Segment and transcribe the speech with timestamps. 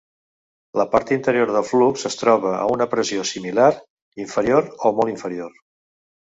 [0.79, 3.69] La part interior del flux es troba a una pressió similar,
[4.27, 5.57] inferior o molt inferior.